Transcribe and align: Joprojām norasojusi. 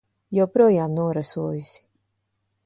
Joprojām 0.37 0.95
norasojusi. 1.01 1.85